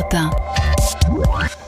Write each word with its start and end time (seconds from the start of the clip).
Europe 0.00 0.30
1. 1.28 1.59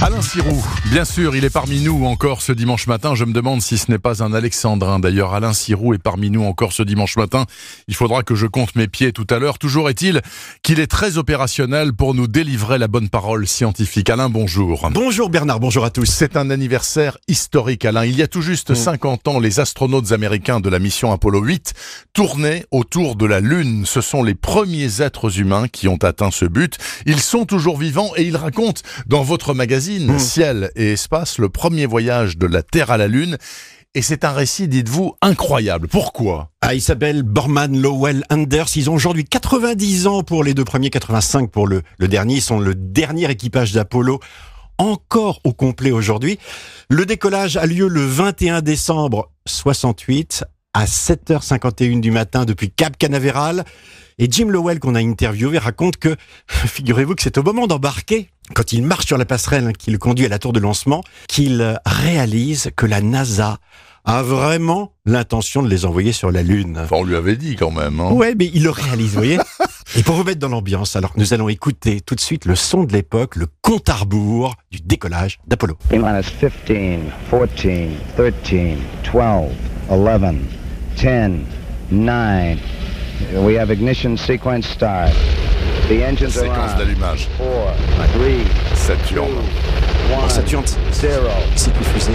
Alain 0.00 0.22
Sirou, 0.22 0.64
bien 0.92 1.04
sûr, 1.04 1.34
il 1.34 1.44
est 1.44 1.50
parmi 1.50 1.80
nous 1.80 2.04
encore 2.04 2.40
ce 2.40 2.52
dimanche 2.52 2.86
matin. 2.86 3.16
Je 3.16 3.24
me 3.24 3.32
demande 3.32 3.60
si 3.60 3.76
ce 3.76 3.90
n'est 3.90 3.98
pas 3.98 4.22
un 4.22 4.32
Alexandrin. 4.32 5.00
D'ailleurs, 5.00 5.34
Alain 5.34 5.52
Sirou 5.52 5.92
est 5.92 5.98
parmi 5.98 6.30
nous 6.30 6.44
encore 6.44 6.72
ce 6.72 6.84
dimanche 6.84 7.16
matin. 7.16 7.46
Il 7.88 7.96
faudra 7.96 8.22
que 8.22 8.36
je 8.36 8.46
compte 8.46 8.76
mes 8.76 8.86
pieds 8.86 9.12
tout 9.12 9.26
à 9.28 9.40
l'heure. 9.40 9.58
Toujours 9.58 9.90
est-il 9.90 10.22
qu'il 10.62 10.78
est 10.78 10.86
très 10.86 11.18
opérationnel 11.18 11.92
pour 11.92 12.14
nous 12.14 12.28
délivrer 12.28 12.78
la 12.78 12.86
bonne 12.86 13.08
parole 13.08 13.48
scientifique. 13.48 14.08
Alain, 14.08 14.28
bonjour. 14.28 14.88
Bonjour 14.92 15.30
Bernard, 15.30 15.58
bonjour 15.58 15.84
à 15.84 15.90
tous. 15.90 16.06
C'est 16.06 16.36
un 16.36 16.50
anniversaire 16.50 17.18
historique, 17.26 17.84
Alain. 17.84 18.04
Il 18.04 18.16
y 18.16 18.22
a 18.22 18.28
tout 18.28 18.42
juste 18.42 18.74
50 18.74 19.26
ans, 19.26 19.40
les 19.40 19.58
astronautes 19.58 20.12
américains 20.12 20.60
de 20.60 20.68
la 20.68 20.78
mission 20.78 21.10
Apollo 21.10 21.40
8 21.40 21.74
tournaient 22.12 22.64
autour 22.70 23.16
de 23.16 23.26
la 23.26 23.40
Lune. 23.40 23.82
Ce 23.84 24.00
sont 24.00 24.22
les 24.22 24.36
premiers 24.36 25.02
êtres 25.02 25.40
humains 25.40 25.66
qui 25.66 25.88
ont 25.88 25.98
atteint 26.04 26.30
ce 26.30 26.44
but. 26.44 26.78
Ils 27.04 27.20
sont 27.20 27.46
toujours 27.46 27.78
vivants 27.78 28.12
et 28.16 28.22
ils 28.22 28.36
racontent 28.36 28.82
dans 29.08 29.24
votre 29.24 29.54
magazine 29.54 29.87
Ciel 30.18 30.70
et 30.76 30.92
Espace 30.92 31.38
le 31.38 31.48
premier 31.48 31.86
voyage 31.86 32.36
de 32.36 32.46
la 32.46 32.62
Terre 32.62 32.90
à 32.90 32.96
la 32.96 33.08
Lune. 33.08 33.38
Et 33.94 34.02
c'est 34.02 34.24
un 34.24 34.32
récit, 34.32 34.68
dites-vous, 34.68 35.14
incroyable. 35.22 35.88
Pourquoi? 35.88 36.50
À 36.60 36.74
Isabelle 36.74 37.22
Borman, 37.22 37.80
Lowell, 37.80 38.22
Anders, 38.30 38.68
ils 38.76 38.90
ont 38.90 38.94
aujourd'hui 38.94 39.24
90 39.24 40.06
ans 40.06 40.22
pour 40.22 40.44
les 40.44 40.52
deux 40.52 40.64
premiers, 40.64 40.90
85 40.90 41.50
pour 41.50 41.66
le, 41.66 41.82
le 41.98 42.06
dernier. 42.08 42.34
Ils 42.34 42.42
sont 42.42 42.60
le 42.60 42.74
dernier 42.74 43.30
équipage 43.30 43.72
d'Apollo 43.72 44.20
encore 44.76 45.40
au 45.44 45.52
complet 45.52 45.90
aujourd'hui. 45.90 46.38
Le 46.90 47.06
décollage 47.06 47.56
a 47.56 47.66
lieu 47.66 47.88
le 47.88 48.04
21 48.04 48.60
décembre 48.60 49.30
68 49.46 50.44
à 50.78 50.84
7h51 50.84 52.00
du 52.00 52.12
matin 52.12 52.44
depuis 52.44 52.70
Cap 52.70 52.96
Canaveral. 52.96 53.64
Et 54.18 54.28
Jim 54.30 54.46
Lowell, 54.46 54.78
qu'on 54.78 54.94
a 54.94 55.00
interviewé, 55.00 55.58
raconte 55.58 55.96
que, 55.96 56.14
figurez-vous 56.46 57.16
que 57.16 57.22
c'est 57.22 57.36
au 57.36 57.42
moment 57.42 57.66
d'embarquer, 57.66 58.30
quand 58.54 58.72
il 58.72 58.84
marche 58.84 59.06
sur 59.06 59.18
la 59.18 59.24
passerelle 59.24 59.72
qui 59.76 59.90
le 59.90 59.98
conduit 59.98 60.26
à 60.26 60.28
la 60.28 60.38
tour 60.38 60.52
de 60.52 60.60
lancement, 60.60 61.02
qu'il 61.26 61.80
réalise 61.84 62.70
que 62.76 62.86
la 62.86 63.00
NASA 63.00 63.58
a 64.04 64.22
vraiment 64.22 64.92
l'intention 65.04 65.64
de 65.64 65.68
les 65.68 65.84
envoyer 65.84 66.12
sur 66.12 66.30
la 66.30 66.44
Lune. 66.44 66.78
Enfin, 66.80 66.96
on 67.00 67.04
lui 67.04 67.16
avait 67.16 67.36
dit 67.36 67.56
quand 67.56 67.72
même. 67.72 67.98
Hein. 67.98 68.12
Ouais, 68.12 68.36
mais 68.38 68.48
il 68.54 68.62
le 68.62 68.70
réalise, 68.70 69.08
vous 69.08 69.16
voyez. 69.16 69.38
Et 69.96 70.04
pour 70.04 70.14
vous 70.14 70.22
mettre 70.22 70.38
dans 70.38 70.48
l'ambiance, 70.48 70.94
alors 70.94 71.12
nous 71.16 71.34
allons 71.34 71.48
écouter 71.48 72.00
tout 72.00 72.14
de 72.14 72.20
suite 72.20 72.44
le 72.44 72.54
son 72.54 72.84
de 72.84 72.92
l'époque, 72.92 73.34
le 73.34 73.48
compte 73.62 73.88
à 73.88 73.94
rebours 73.94 74.54
du 74.70 74.78
décollage 74.80 75.40
d'Apollo. 75.48 75.76
Minus 75.90 76.32
15, 76.66 77.00
14, 77.30 77.50
13, 78.14 78.38
12, 79.12 79.20
11, 79.90 80.57
10, 80.98 81.46
9. 81.92 82.60
We 83.44 83.54
have 83.54 83.70
ignition 83.70 84.16
sequence 84.16 84.66
start. 84.66 85.12
Séquence 85.88 86.76
d'allumage. 86.76 87.28
4, 87.38 87.48
3, 87.48 87.74
Saturne. 88.74 89.28
1, 90.24 90.28
Saturne, 90.28 90.64
0. 90.92 91.12
c'est 91.56 91.70
une 91.76 91.84
fusée. 91.84 92.12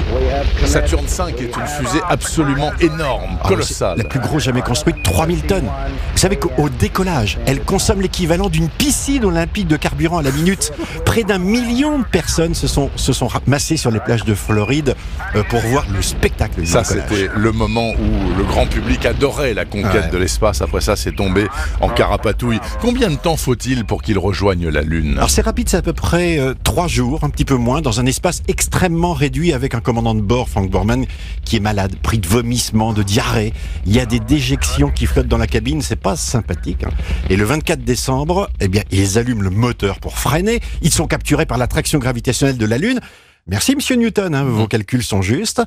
Saturne 0.65 1.07
5 1.07 1.41
est 1.41 1.55
une 1.55 1.67
fusée 1.67 1.99
absolument 2.09 2.71
énorme, 2.79 3.37
Ah, 3.43 3.47
colossale. 3.47 3.97
La 3.97 4.03
plus 4.03 4.19
grosse 4.19 4.43
jamais 4.43 4.61
construite, 4.61 5.01
3000 5.03 5.41
tonnes. 5.43 5.65
Vous 6.11 6.17
savez 6.17 6.35
qu'au 6.37 6.69
décollage, 6.69 7.37
elle 7.45 7.61
consomme 7.61 8.01
l'équivalent 8.01 8.49
d'une 8.49 8.69
piscine 8.69 9.25
olympique 9.25 9.67
de 9.67 9.77
carburant 9.77 10.19
à 10.19 10.23
la 10.23 10.31
minute. 10.31 10.71
Près 11.05 11.23
d'un 11.23 11.37
million 11.39 11.99
de 11.99 12.03
personnes 12.05 12.55
se 12.55 12.67
sont, 12.67 12.89
se 12.95 13.13
sont 13.13 13.27
massées 13.47 13.77
sur 13.77 13.91
les 13.91 13.99
plages 13.99 14.23
de 14.25 14.33
Floride 14.35 14.95
euh, 15.35 15.43
pour 15.49 15.59
voir 15.61 15.85
le 15.93 16.01
spectacle 16.01 16.61
du 16.61 16.67
Ça, 16.67 16.83
c'était 16.83 17.27
le 17.35 17.51
moment 17.51 17.91
où 17.91 18.37
le 18.37 18.43
grand 18.43 18.65
public 18.67 19.05
adorait 19.05 19.53
la 19.55 19.65
conquête 19.65 20.05
Ouais. 20.05 20.09
de 20.11 20.17
l'espace. 20.17 20.61
Après 20.63 20.81
ça, 20.81 20.95
c'est 20.95 21.11
tombé 21.15 21.47
en 21.79 21.89
carapatouille. 21.89 22.59
Combien 22.81 23.09
de 23.11 23.15
temps 23.17 23.37
faut-il 23.37 23.62
pour 23.87 24.01
qu'il 24.01 24.17
rejoigne 24.19 24.67
la 24.67 24.81
Lune? 24.81 25.13
Alors 25.15 25.29
c'est 25.29 25.41
rapide, 25.41 25.69
c'est 25.69 25.77
à 25.77 25.81
peu 25.81 25.93
près 25.93 26.37
euh, 26.37 26.53
trois 26.63 26.87
jours, 26.87 27.23
un 27.23 27.29
petit 27.29 27.45
peu 27.45 27.55
moins, 27.55 27.81
dans 27.81 27.99
un 28.01 28.05
espace 28.05 28.41
extrêmement 28.49 29.13
réduit 29.13 29.53
avec 29.53 29.73
un 29.73 29.79
commandant 29.79 30.13
de 30.15 30.21
bord, 30.21 30.49
Frank 30.49 30.69
Borman, 30.69 31.05
qui 31.45 31.55
est 31.55 31.59
malade, 31.61 31.95
pris 32.03 32.19
de 32.19 32.27
vomissements, 32.27 32.91
de 32.93 33.03
diarrhée. 33.03 33.53
Il 33.85 33.93
y 33.93 33.99
a 34.01 34.05
des 34.05 34.19
déjections 34.19 34.91
qui 34.91 35.05
flottent 35.05 35.29
dans 35.29 35.37
la 35.37 35.47
cabine, 35.47 35.81
c'est 35.81 35.95
pas 35.95 36.17
sympathique. 36.17 36.83
hein. 36.83 36.89
Et 37.29 37.37
le 37.37 37.45
24 37.45 37.83
décembre, 37.83 38.49
eh 38.59 38.67
bien, 38.67 38.83
ils 38.91 39.17
allument 39.17 39.41
le 39.41 39.49
moteur 39.49 39.99
pour 39.99 40.17
freiner. 40.19 40.59
Ils 40.81 40.91
sont 40.91 41.07
capturés 41.07 41.45
par 41.45 41.57
l'attraction 41.57 41.99
gravitationnelle 41.99 42.57
de 42.57 42.65
la 42.65 42.77
Lune. 42.77 42.99
Merci, 43.47 43.75
Monsieur 43.75 43.95
Newton, 43.95 44.35
hein, 44.35 44.43
vos 44.43 44.67
calculs 44.67 45.03
sont 45.03 45.21
justes. 45.21 45.61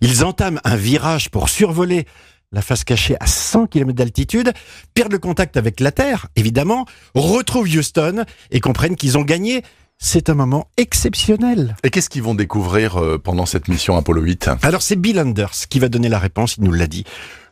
Ils 0.00 0.24
entament 0.24 0.60
un 0.64 0.76
virage 0.76 1.30
pour 1.30 1.48
survoler 1.48 2.06
la 2.52 2.62
face 2.62 2.84
cachée 2.84 3.16
à 3.20 3.26
100 3.26 3.68
km 3.68 3.96
d'altitude, 3.96 4.52
perdent 4.94 5.12
le 5.12 5.18
contact 5.18 5.56
avec 5.56 5.78
la 5.80 5.92
Terre, 5.92 6.26
évidemment, 6.34 6.84
retrouvent 7.14 7.68
Houston 7.68 8.24
et 8.50 8.60
comprennent 8.60 8.96
qu'ils 8.96 9.18
ont 9.18 9.22
gagné. 9.22 9.62
C'est 9.98 10.30
un 10.30 10.34
moment 10.34 10.68
exceptionnel. 10.76 11.76
Et 11.84 11.90
qu'est-ce 11.90 12.08
qu'ils 12.08 12.22
vont 12.22 12.34
découvrir 12.34 12.96
euh, 12.96 13.18
pendant 13.18 13.46
cette 13.46 13.68
mission 13.68 13.96
Apollo 13.96 14.22
8 14.22 14.50
Alors 14.62 14.82
c'est 14.82 14.96
Bill 14.96 15.20
Anders 15.20 15.52
qui 15.68 15.78
va 15.78 15.88
donner 15.88 16.08
la 16.08 16.18
réponse, 16.18 16.56
il 16.56 16.64
nous 16.64 16.72
l'a 16.72 16.86
dit. 16.86 17.04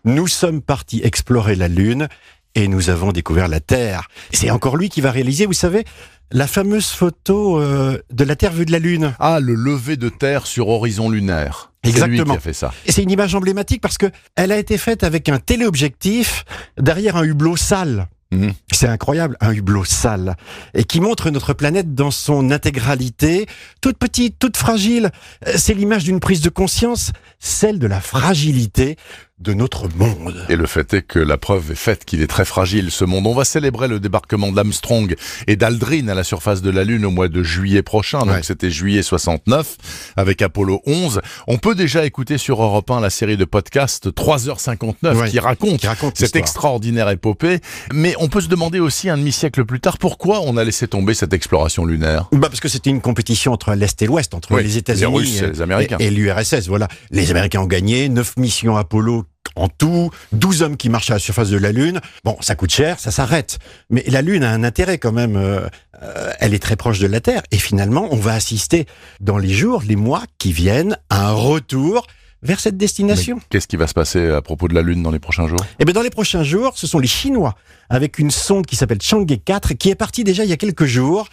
Nous 0.04 0.26
sommes 0.26 0.62
partis 0.62 1.00
explorer 1.04 1.54
la 1.56 1.68
Lune 1.68 2.08
et 2.54 2.66
nous 2.66 2.90
avons 2.90 3.12
découvert 3.12 3.48
la 3.48 3.60
Terre. 3.60 4.08
C'est 4.32 4.50
encore 4.50 4.76
lui 4.76 4.88
qui 4.88 5.00
va 5.00 5.10
réaliser, 5.10 5.46
vous 5.46 5.52
savez, 5.52 5.84
la 6.30 6.46
fameuse 6.46 6.88
photo 6.88 7.60
euh, 7.60 7.98
de 8.12 8.24
la 8.24 8.36
Terre 8.36 8.52
vue 8.52 8.66
de 8.66 8.72
la 8.72 8.78
Lune. 8.78 9.14
Ah, 9.18 9.40
le 9.40 9.54
lever 9.54 9.96
de 9.96 10.08
Terre 10.08 10.46
sur 10.46 10.68
horizon 10.68 11.08
lunaire. 11.08 11.72
C'est 11.84 11.90
lui 11.92 11.98
Exactement. 12.00 12.34
qui 12.34 12.38
a 12.38 12.40
fait 12.40 12.52
ça. 12.52 12.72
Et 12.86 12.92
c'est 12.92 13.02
une 13.02 13.10
image 13.10 13.34
emblématique 13.34 13.80
parce 13.80 13.98
que 13.98 14.06
elle 14.36 14.52
a 14.52 14.58
été 14.58 14.76
faite 14.78 15.04
avec 15.04 15.28
un 15.28 15.38
téléobjectif 15.38 16.44
derrière 16.78 17.16
un 17.16 17.24
hublot 17.24 17.56
sale. 17.56 18.08
Mhm. 18.30 18.52
C'est 18.72 18.88
incroyable, 18.88 19.38
un 19.40 19.52
hublot 19.54 19.84
sale, 19.84 20.36
et 20.74 20.84
qui 20.84 21.00
montre 21.00 21.30
notre 21.30 21.54
planète 21.54 21.94
dans 21.94 22.10
son 22.10 22.50
intégralité, 22.50 23.46
toute 23.80 23.96
petite, 23.96 24.38
toute 24.38 24.58
fragile. 24.58 25.10
Euh, 25.46 25.52
C'est 25.56 25.72
l'image 25.72 26.04
d'une 26.04 26.20
prise 26.20 26.42
de 26.42 26.50
conscience, 26.50 27.12
celle 27.38 27.78
de 27.78 27.86
la 27.86 28.02
fragilité 28.02 28.96
de 29.40 29.52
notre 29.54 29.88
monde. 29.96 30.44
Et 30.48 30.56
le 30.56 30.66
fait 30.66 30.92
est 30.94 31.02
que 31.02 31.18
la 31.20 31.38
preuve 31.38 31.70
est 31.70 31.76
faite 31.76 32.04
qu'il 32.04 32.22
est 32.22 32.26
très 32.26 32.44
fragile, 32.44 32.90
ce 32.90 33.04
monde. 33.04 33.26
On 33.26 33.34
va 33.34 33.44
célébrer 33.44 33.86
le 33.86 34.00
débarquement 34.00 34.50
d'Armstrong 34.50 35.14
et 35.46 35.54
d'Aldrin 35.54 36.08
à 36.08 36.14
la 36.14 36.24
surface 36.24 36.60
de 36.60 36.70
la 36.70 36.82
Lune 36.82 37.04
au 37.04 37.10
mois 37.10 37.28
de 37.28 37.42
juillet 37.42 37.82
prochain. 37.82 38.20
Donc 38.20 38.28
Ouais. 38.30 38.42
c'était 38.42 38.70
juillet 38.70 39.02
69 39.02 39.76
avec 40.16 40.42
Apollo 40.42 40.82
11. 40.86 41.20
On 41.46 41.58
peut 41.58 41.74
déjà 41.76 42.04
écouter 42.04 42.36
sur 42.36 42.60
Europe 42.62 42.90
1 42.90 43.00
la 43.00 43.10
série 43.10 43.36
de 43.36 43.44
podcasts 43.44 44.08
3h59 44.12 45.14
Ouais. 45.16 45.28
qui 45.30 45.38
raconte 45.38 45.80
Qui 45.80 45.86
raconte 45.86 46.18
cette 46.18 46.34
extraordinaire 46.36 47.08
épopée. 47.08 47.60
Mais 47.92 48.14
on 48.18 48.28
peut 48.28 48.40
se 48.40 48.48
demander 48.48 48.80
aussi 48.80 49.08
un 49.08 49.16
demi-siècle 49.18 49.64
plus 49.64 49.80
tard 49.80 49.98
pourquoi 49.98 50.40
on 50.40 50.56
a 50.56 50.64
laissé 50.64 50.88
tomber 50.88 51.14
cette 51.14 51.32
exploration 51.32 51.84
lunaire. 51.84 52.28
Bah 52.32 52.48
parce 52.48 52.60
que 52.60 52.68
c'était 52.68 52.90
une 52.90 53.00
compétition 53.00 53.52
entre 53.52 53.72
l'Est 53.74 54.02
et 54.02 54.06
l'Ouest, 54.06 54.34
entre 54.34 54.52
Oui, 54.54 54.62
les 54.64 54.76
États-Unis 54.78 55.38
et 55.38 55.46
les 55.46 55.86
et, 56.00 56.06
et 56.06 56.10
l'URSS. 56.10 56.66
Voilà, 56.66 56.88
les 57.10 57.30
Américains 57.30 57.60
ont 57.60 57.66
gagné, 57.66 58.08
9 58.08 58.36
missions 58.36 58.76
Apollo 58.76 59.24
en 59.58 59.68
tout, 59.68 60.10
12 60.32 60.62
hommes 60.62 60.76
qui 60.76 60.88
marchent 60.88 61.10
à 61.10 61.14
la 61.14 61.18
surface 61.18 61.50
de 61.50 61.58
la 61.58 61.72
Lune. 61.72 62.00
Bon, 62.24 62.36
ça 62.40 62.54
coûte 62.54 62.70
cher, 62.72 62.98
ça 63.00 63.10
s'arrête. 63.10 63.58
Mais 63.90 64.04
la 64.06 64.22
Lune 64.22 64.44
a 64.44 64.50
un 64.50 64.64
intérêt 64.64 64.98
quand 64.98 65.12
même. 65.12 65.36
euh, 65.36 65.68
euh, 66.02 66.32
elle 66.38 66.54
est 66.54 66.58
très 66.58 66.76
proche 66.76 66.98
de 67.00 67.06
la 67.06 67.20
Terre. 67.20 67.42
Et 67.50 67.58
finalement, 67.58 68.08
on 68.10 68.16
va 68.16 68.34
assister 68.34 68.86
dans 69.20 69.38
les 69.38 69.52
jours, 69.52 69.82
les 69.86 69.96
mois 69.96 70.22
qui 70.38 70.52
viennent 70.52 70.96
à 71.10 71.28
un 71.28 71.32
retour 71.32 72.06
vers 72.42 72.60
cette 72.60 72.76
destination. 72.76 73.40
Qu'est-ce 73.50 73.66
qui 73.66 73.76
va 73.76 73.88
se 73.88 73.94
passer 73.94 74.30
à 74.30 74.40
propos 74.42 74.68
de 74.68 74.74
la 74.74 74.82
Lune 74.82 75.02
dans 75.02 75.10
les 75.10 75.18
prochains 75.18 75.48
jours? 75.48 75.58
Et 75.80 75.84
bien 75.84 75.92
dans 75.94 76.02
les 76.02 76.10
prochains 76.10 76.44
jours, 76.44 76.72
ce 76.76 76.86
sont 76.86 77.00
les 77.00 77.08
Chinois, 77.08 77.56
avec 77.90 78.18
une 78.20 78.30
sonde 78.30 78.64
qui 78.64 78.76
s'appelle 78.76 79.02
Chang'e 79.02 79.26
4, 79.44 79.74
qui 79.74 79.90
est 79.90 79.96
partie 79.96 80.22
déjà 80.22 80.44
il 80.44 80.50
y 80.50 80.52
a 80.52 80.56
quelques 80.56 80.84
jours, 80.84 81.28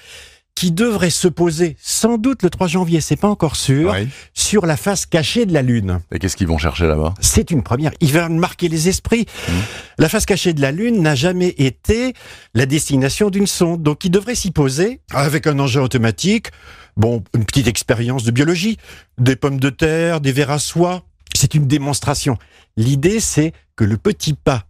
qui 0.55 0.71
devrait 0.71 1.09
se 1.09 1.27
poser, 1.27 1.75
sans 1.81 2.17
doute 2.17 2.41
le 2.41 2.49
3 2.49 2.67
janvier, 2.67 3.01
c'est 3.01 3.17
pas 3.17 3.27
encore 3.27 3.57
sûr, 3.57 3.91
Oui. 3.93 4.07
sur 4.33 4.65
la 4.65 4.77
face 4.77 5.05
cachée 5.05 5.45
de 5.45 5.53
la 5.53 5.61
Lune. 5.61 5.99
Et 6.13 6.17
qu'est-ce 6.19 6.37
qu'ils 6.37 6.47
vont 6.47 6.57
chercher 6.57 6.87
là-bas? 6.87 7.13
C'est 7.19 7.51
une 7.51 7.61
première. 7.61 7.91
Il 7.99 8.13
va 8.13 8.29
marquer 8.29 8.69
les 8.69 8.87
esprits. 8.87 9.25
La 9.97 10.07
face 10.07 10.25
cachée 10.25 10.53
de 10.53 10.61
la 10.61 10.71
Lune 10.71 11.01
n'a 11.01 11.13
jamais 11.13 11.49
été 11.57 12.13
la 12.53 12.65
destination 12.65 13.29
d'une 13.29 13.47
sonde. 13.47 13.83
Donc, 13.83 14.05
il 14.05 14.11
devrait 14.11 14.35
s'y 14.35 14.51
poser 14.51 15.01
avec 15.11 15.45
un 15.45 15.59
engin 15.59 15.81
automatique. 15.81 16.47
Bon, 16.95 17.21
une 17.35 17.43
petite 17.43 17.67
expérience 17.67 18.23
de 18.23 18.31
biologie. 18.31 18.77
Des 19.17 19.35
pommes 19.35 19.59
de 19.59 19.69
terre, 19.69 20.21
des 20.21 20.31
vers 20.31 20.51
à 20.51 20.59
soie. 20.59 21.03
C'est 21.35 21.53
une 21.53 21.67
démonstration. 21.67 22.37
L'idée, 22.77 23.19
c'est 23.19 23.51
que 23.75 23.83
le 23.83 23.97
petit 23.97 24.33
pas 24.33 24.63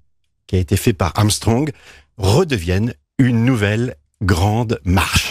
qui 0.48 0.56
a 0.56 0.60
été 0.60 0.78
fait 0.78 0.94
par 0.94 1.12
Armstrong 1.16 1.72
redevienne 2.18 2.94
une 3.20 3.46
nouvelle 3.46 3.96
grande 4.22 4.80
marche. 4.84 5.25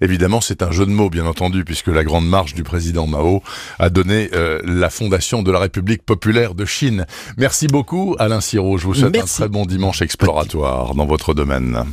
Évidemment, 0.00 0.40
c'est 0.40 0.62
un 0.62 0.70
jeu 0.70 0.86
de 0.86 0.90
mots, 0.90 1.10
bien 1.10 1.26
entendu, 1.26 1.64
puisque 1.64 1.88
la 1.88 2.04
grande 2.04 2.28
marche 2.28 2.54
du 2.54 2.62
président 2.62 3.06
Mao 3.06 3.42
a 3.78 3.90
donné 3.90 4.30
euh, 4.34 4.60
la 4.64 4.90
fondation 4.90 5.42
de 5.42 5.50
la 5.50 5.58
République 5.58 6.02
populaire 6.04 6.54
de 6.54 6.64
Chine. 6.64 7.06
Merci 7.36 7.66
beaucoup, 7.66 8.16
Alain 8.18 8.40
Siro. 8.40 8.78
Je 8.78 8.86
vous 8.86 8.94
souhaite 8.94 9.12
Merci. 9.14 9.42
un 9.42 9.46
très 9.46 9.48
bon 9.48 9.66
dimanche 9.66 10.02
exploratoire 10.02 10.94
dans 10.94 11.06
votre 11.06 11.34
domaine. 11.34 11.84